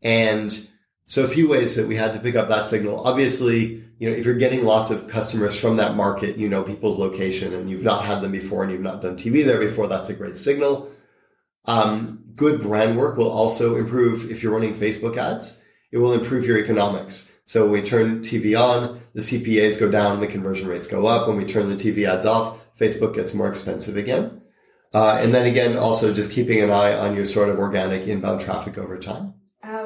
[0.01, 0.67] And
[1.05, 2.99] so a few ways that we had to pick up that signal.
[3.05, 6.97] Obviously, you know, if you're getting lots of customers from that market, you know people's
[6.97, 10.09] location and you've not had them before and you've not done TV there before, that's
[10.09, 10.91] a great signal.
[11.65, 15.61] Um, good brand work will also improve if you're running Facebook ads.
[15.91, 17.31] It will improve your economics.
[17.45, 21.27] So when we turn TV on, the CPAs go down, the conversion rates go up.
[21.27, 24.41] When we turn the TV ads off, Facebook gets more expensive again.
[24.93, 28.41] Uh, and then again, also just keeping an eye on your sort of organic inbound
[28.41, 29.35] traffic over time.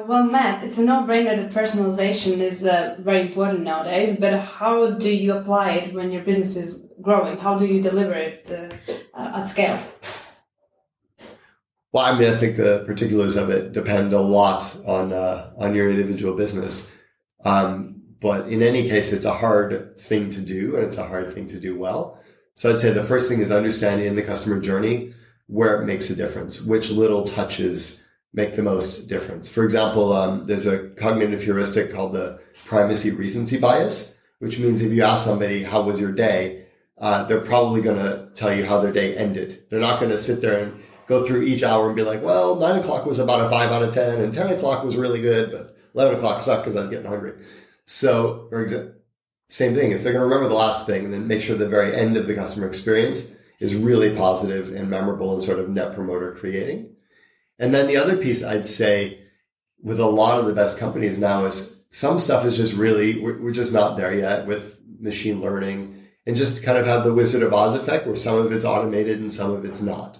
[0.06, 4.16] Well, Matt, it's a no-brainer that personalization is uh, very important nowadays.
[4.18, 7.38] But how do you apply it when your business is growing?
[7.38, 9.78] How do you deliver it uh, uh, at scale?
[11.92, 15.74] Well, I mean, I think the particulars of it depend a lot on uh, on
[15.74, 16.92] your individual business.
[17.44, 21.32] Um, but in any case, it's a hard thing to do, and it's a hard
[21.34, 22.22] thing to do well.
[22.54, 25.14] So I'd say the first thing is understanding in the customer journey
[25.46, 27.99] where it makes a difference, which little touches
[28.32, 29.48] make the most difference.
[29.48, 34.92] For example, um, there's a cognitive heuristic called the primacy recency bias, which means if
[34.92, 36.60] you ask somebody, how was your day?
[37.00, 39.64] uh, they're probably going to tell you how their day ended.
[39.70, 42.56] They're not going to sit there and go through each hour and be like, well,
[42.56, 45.50] nine o'clock was about a five out of 10 and 10 o'clock was really good,
[45.50, 47.32] but 11 o'clock sucked because I was getting hungry.
[47.86, 48.94] So, or exa-
[49.48, 49.92] same thing.
[49.92, 52.26] If they're going to remember the last thing, then make sure the very end of
[52.26, 56.94] the customer experience is really positive and memorable and sort of net promoter creating.
[57.60, 59.20] And then the other piece I'd say
[59.82, 63.40] with a lot of the best companies now is some stuff is just really, we're,
[63.40, 67.42] we're just not there yet with machine learning and just kind of have the Wizard
[67.42, 70.18] of Oz effect where some of it's automated and some of it's not.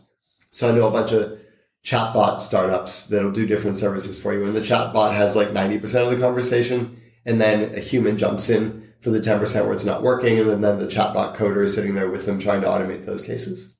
[0.50, 1.38] So I know a bunch of
[1.85, 4.44] chatbot startups that'll do different services for you.
[4.44, 8.92] And the chatbot has like 90% of the conversation and then a human jumps in
[9.00, 10.38] for the 10% where it's not working.
[10.38, 13.74] And then, the chatbot coder is sitting there with them trying to automate those cases.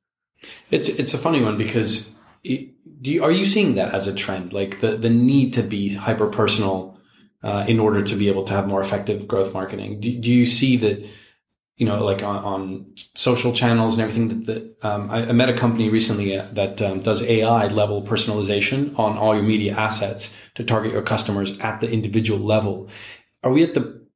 [0.71, 2.15] It's, it's a funny one because
[3.09, 4.53] you, are you seeing that as a trend?
[4.53, 6.99] Like the, the need to be hyper personal
[7.43, 10.01] uh, in order to be able to have more effective growth marketing?
[10.01, 11.07] Do, do you see that
[11.81, 14.29] you know, like on, on social channels and everything.
[14.29, 18.03] That, that um, I, I, met a company recently uh, that um, does AI level
[18.03, 22.91] personalization on all your media assets to target your customers at the individual level.
[23.43, 24.07] Are we at the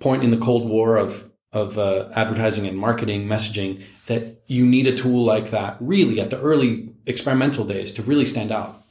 [0.00, 4.86] point in the Cold War of of uh, advertising and marketing messaging that you need
[4.86, 8.82] a tool like that really at the early experimental days to really stand out?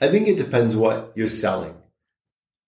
[0.00, 1.74] I think it depends what you're selling.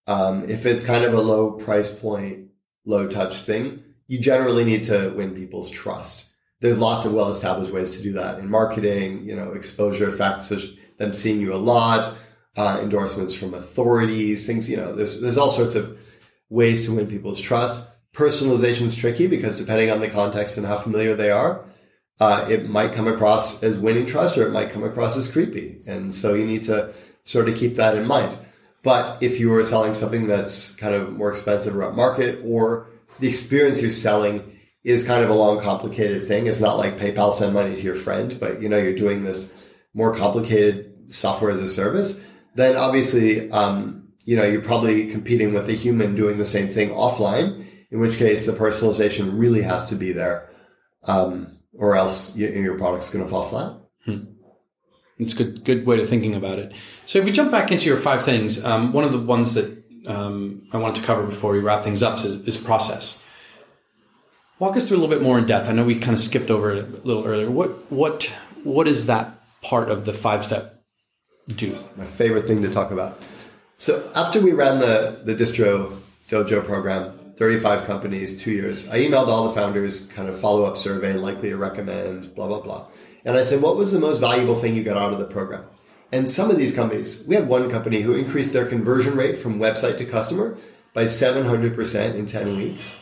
[0.06, 2.48] Um, if it's kind of a low price point,
[2.84, 6.26] low touch thing, you generally need to win people's trust.
[6.60, 10.52] There's lots of well established ways to do that in marketing, you know, exposure effects,
[10.98, 12.14] them seeing you a lot,
[12.56, 15.98] uh, endorsements from authorities, things, you know, there's, there's all sorts of
[16.48, 17.90] ways to win people's trust.
[18.16, 21.64] Personalization is tricky because depending on the context and how familiar they are,
[22.18, 25.82] uh, it might come across as winning trust or it might come across as creepy.
[25.86, 28.38] And so you need to sort of keep that in mind.
[28.82, 32.88] But if you are selling something that's kind of more expensive or market or
[33.20, 36.46] the experience you're selling is kind of a long, complicated thing.
[36.46, 39.54] It's not like PayPal send money to your friend, but you know, you're doing this
[39.94, 42.24] more complicated software as a service.
[42.54, 46.90] Then obviously, um, you know, you're probably competing with a human doing the same thing
[46.90, 50.50] offline, in which case the personalization really has to be there.
[51.04, 53.76] Um, or else you, your product's going to fall flat.
[54.04, 54.24] Hmm.
[55.18, 56.72] It's a good, good way of thinking about it.
[57.06, 59.84] So if we jump back into your five things, um, one of the ones that
[60.06, 63.22] um, I wanted to cover before we wrap things up is, is, process.
[64.58, 65.68] Walk us through a little bit more in depth.
[65.68, 67.50] I know we kind of skipped over it a little earlier.
[67.50, 70.82] What what what is that part of the five step
[71.48, 71.66] do?
[71.66, 73.20] It's my favorite thing to talk about.
[73.78, 79.28] So after we ran the the distro dojo program, 35 companies, two years, I emailed
[79.28, 82.88] all the founders, kind of follow up survey, likely to recommend, blah blah blah.
[83.24, 85.64] And I said, what was the most valuable thing you got out of the program?
[86.12, 89.58] And some of these companies, we had one company who increased their conversion rate from
[89.58, 90.56] website to customer
[90.94, 92.96] by 700% in 10 weeks.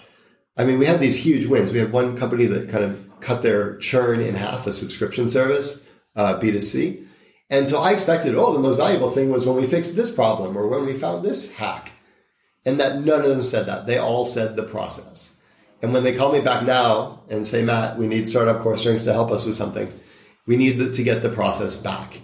[0.56, 1.70] I mean, we had these huge wins.
[1.70, 5.84] We had one company that kind of cut their churn in half, a subscription service,
[6.16, 7.06] uh, B2C.
[7.50, 10.56] And so I expected, oh, the most valuable thing was when we fixed this problem
[10.56, 11.92] or when we found this hack.
[12.66, 13.86] And that none of them said that.
[13.86, 15.36] They all said the process.
[15.82, 19.04] And when they call me back now and say, Matt, we need startup core strengths
[19.04, 19.92] to help us with something,
[20.46, 22.20] we need to get the process back.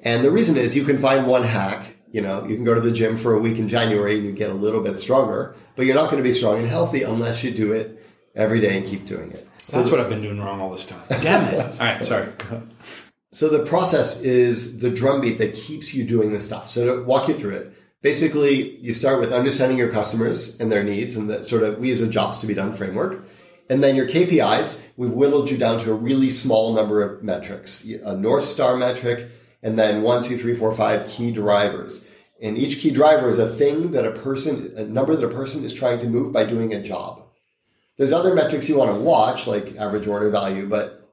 [0.00, 1.96] And the reason is you can find one hack.
[2.12, 4.32] You know, you can go to the gym for a week in January and you
[4.32, 7.42] get a little bit stronger, but you're not going to be strong and healthy unless
[7.42, 9.48] you do it every day and keep doing it.
[9.58, 11.02] So that's what I've been doing wrong all this time.
[11.08, 11.60] Damn it.
[11.60, 12.28] all right, sorry.
[13.32, 16.68] So the process is the drumbeat that keeps you doing this stuff.
[16.68, 17.72] So to walk you through it,
[18.06, 21.88] basically you start with understanding your customers and their needs and that sort of we
[21.88, 23.26] use a jobs to be done framework.
[23.68, 27.84] And then your KPIs, we've whittled you down to a really small number of metrics,
[27.84, 29.28] a North Star metric,
[29.60, 32.06] and then one, two, three, four, five key drivers.
[32.40, 35.64] And each key driver is a thing that a person, a number that a person
[35.64, 37.24] is trying to move by doing a job.
[37.98, 41.05] There's other metrics you want to watch, like average order value, but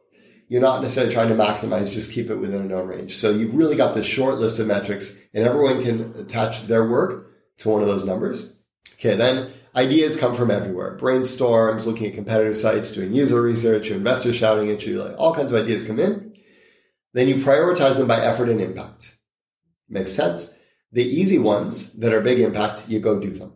[0.54, 3.18] you're not necessarily trying to maximize, just keep it within a known range.
[3.18, 7.32] So you've really got this short list of metrics and everyone can attach their work
[7.58, 8.64] to one of those numbers.
[8.94, 10.96] Okay, then ideas come from everywhere.
[10.96, 15.34] Brainstorms, looking at competitor sites, doing user research, your investors shouting at you, like all
[15.34, 16.36] kinds of ideas come in.
[17.14, 19.18] Then you prioritize them by effort and impact.
[19.90, 20.56] Makes sense?
[20.92, 23.54] The easy ones that are big impact, you go do them.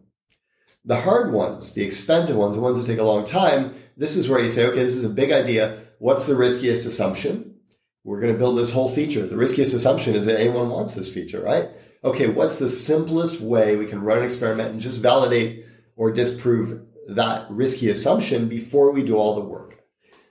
[0.84, 4.28] The hard ones, the expensive ones, the ones that take a long time, this is
[4.28, 5.84] where you say, okay, this is a big idea.
[6.00, 7.56] What's the riskiest assumption?
[8.04, 9.26] We're going to build this whole feature.
[9.26, 11.70] The riskiest assumption is that anyone wants this feature, right?
[12.04, 16.86] Okay, what's the simplest way we can run an experiment and just validate or disprove
[17.08, 19.84] that risky assumption before we do all the work?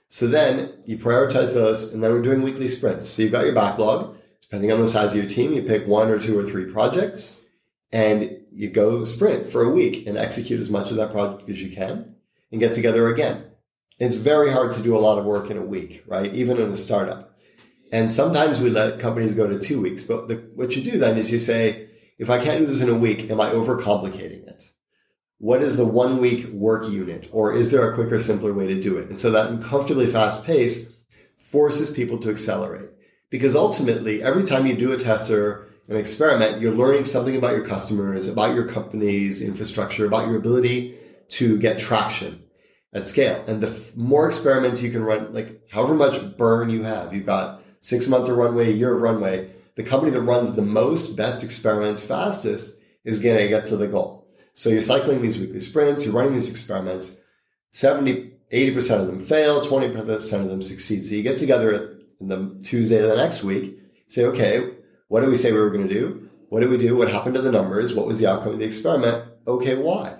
[0.07, 3.07] So then you prioritize those, and then we're doing weekly sprints.
[3.09, 4.15] So you've got your backlog.
[4.41, 7.43] Depending on the size of your team, you pick one or two or three projects,
[7.91, 11.61] and you go sprint for a week and execute as much of that project as
[11.61, 12.15] you can,
[12.53, 13.46] and get together again.
[13.99, 16.33] It's very hard to do a lot of work in a week, right?
[16.33, 17.35] Even in a startup.
[17.91, 20.03] And sometimes we let companies go to two weeks.
[20.03, 21.89] But the, what you do then is you say,
[22.19, 24.65] if I can't do this in a week, am I overcomplicating it?
[25.39, 27.29] What is the one week work unit?
[27.31, 29.09] Or is there a quicker, simpler way to do it?
[29.09, 30.93] And so that uncomfortably fast pace
[31.35, 32.89] forces people to accelerate.
[33.29, 37.55] Because ultimately, every time you do a test or an experiment, you're learning something about
[37.55, 40.97] your customers, about your company's infrastructure, about your ability
[41.29, 42.43] to get traction
[42.97, 43.43] at scale.
[43.47, 47.25] And the f- more experiments you can run, like however much burn you have, you've
[47.25, 51.15] got six months of runway, a year of runway, the company that runs the most,
[51.15, 54.27] best experiments fastest is going to get to the goal.
[54.53, 57.19] So you're cycling these weekly sprints, you're running these experiments,
[57.71, 61.05] 70, 80% of them fail, 20% of them succeed.
[61.05, 63.77] So you get together in the Tuesday of the next week,
[64.07, 64.71] say, okay,
[65.09, 66.29] what did we say we were going to do?
[66.49, 66.97] What did we do?
[66.97, 67.93] What happened to the numbers?
[67.93, 69.25] What was the outcome of the experiment?
[69.47, 70.17] Okay, why?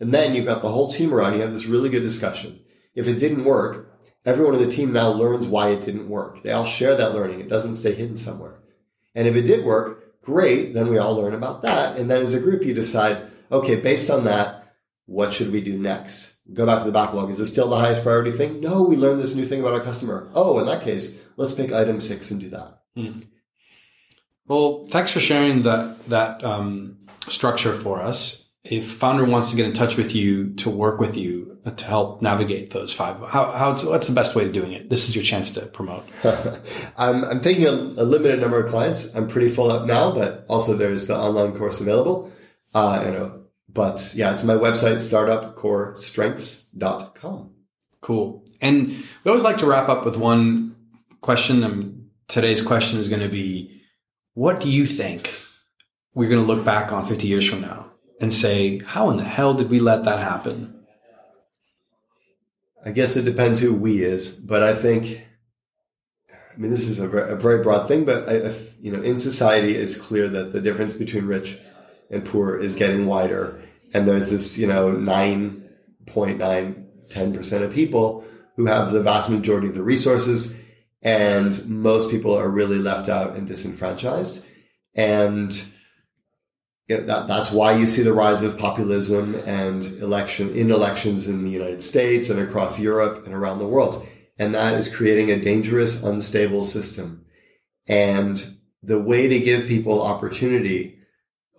[0.00, 1.34] And then you've got the whole team around.
[1.34, 2.60] You have this really good discussion.
[2.94, 6.42] If it didn't work, everyone in the team now learns why it didn't work.
[6.42, 7.40] They all share that learning.
[7.40, 8.60] It doesn't stay hidden somewhere.
[9.14, 10.74] And if it did work, great.
[10.74, 11.96] Then we all learn about that.
[11.96, 14.76] And then as a group, you decide, okay, based on that,
[15.06, 16.34] what should we do next?
[16.52, 17.30] Go back to the backlog.
[17.30, 18.60] Is this still the highest priority thing?
[18.60, 20.30] No, we learned this new thing about our customer.
[20.34, 22.80] Oh, in that case, let's pick item six and do that.
[22.94, 23.20] Hmm.
[24.46, 29.66] Well, thanks for sharing that that um, structure for us if founder wants to get
[29.66, 33.76] in touch with you to work with you to help navigate those five how, how
[33.88, 34.88] what's the best way of doing it?
[34.90, 36.04] This is your chance to promote.
[36.96, 39.14] I'm, I'm taking a, a, limited number of clients.
[39.14, 42.32] I'm pretty full up now but also there's the online course available.
[42.74, 47.50] Uh, you know but yeah it's my website startupcorestrengths.com
[48.00, 48.44] cool.
[48.60, 50.76] And we always like to wrap up with one
[51.20, 53.82] question and today's question is going to be
[54.34, 55.34] what do you think
[56.14, 57.90] we're going to look back on 50 years from now
[58.20, 60.74] and say, how in the hell did we let that happen?
[62.84, 65.26] I guess it depends who we is, but I think,
[66.30, 69.18] I mean, this is a very, a very broad thing, but I, you know, in
[69.18, 71.58] society, it's clear that the difference between rich
[72.10, 73.60] and poor is getting wider.
[73.94, 78.24] And there's this, you know, 9.9, 10% of people
[78.56, 80.58] who have the vast majority of the resources.
[81.02, 84.44] And most people are really left out and disenfranchised.
[84.94, 85.62] And,
[86.88, 91.50] that, that's why you see the rise of populism and election in elections in the
[91.50, 94.06] United States and across Europe and around the world.
[94.38, 97.26] And that is creating a dangerous, unstable system.
[97.88, 100.98] And the way to give people opportunity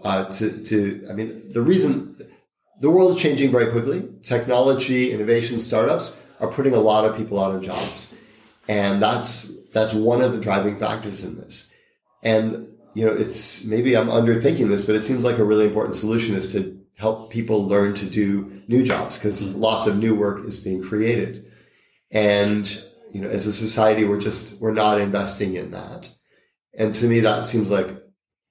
[0.03, 2.15] uh, to, to, I mean, the reason
[2.79, 4.07] the world is changing very quickly.
[4.23, 8.15] Technology, innovation, startups are putting a lot of people out of jobs.
[8.67, 11.71] And that's, that's one of the driving factors in this.
[12.23, 15.95] And you know, it's maybe I'm underthinking this, but it seems like a really important
[15.95, 19.59] solution is to help people learn to do new jobs because mm-hmm.
[19.59, 21.45] lots of new work is being created.
[22.11, 22.67] And,
[23.13, 26.09] you know, as a society, we're just, we're not investing in that.
[26.77, 27.95] And to me, that seems like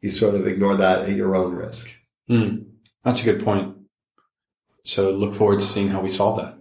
[0.00, 1.94] you sort of ignore that at your own risk.
[2.30, 2.66] Mm,
[3.02, 3.76] that's a good point.
[4.84, 6.58] So look forward to seeing how we solve that.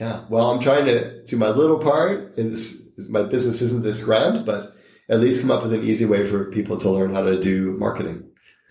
[0.00, 0.24] Yeah.
[0.28, 2.82] Well, I'm trying to do my little part in this.
[3.08, 4.75] My business isn't this grand, but
[5.08, 7.72] at least come up with an easy way for people to learn how to do
[7.78, 8.28] marketing,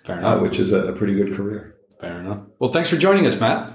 [0.07, 1.75] uh, which is a, a pretty good career.
[1.99, 2.41] Fair enough.
[2.59, 3.71] Well, thanks for joining us, Matt.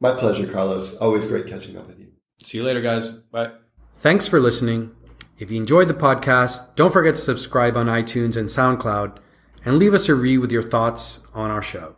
[0.00, 0.96] My pleasure, Carlos.
[0.96, 2.08] Always great catching up with you.
[2.42, 3.12] See you later, guys.
[3.12, 3.52] Bye.
[3.96, 4.94] Thanks for listening.
[5.38, 9.18] If you enjoyed the podcast, don't forget to subscribe on iTunes and SoundCloud
[9.64, 11.92] and leave us a read with your thoughts on our show.